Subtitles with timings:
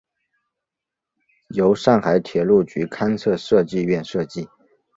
[1.49, 4.49] 由上海铁路局勘测设计院设计。